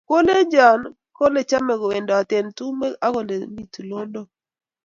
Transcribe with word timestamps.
Kolenjon 0.07 0.81
kole 1.17 1.39
chamei 1.49 1.79
kowendote 1.81 2.37
tumwek 2.57 2.93
ak 3.05 3.13
olemi 3.19 3.61
tulondok 3.73 4.29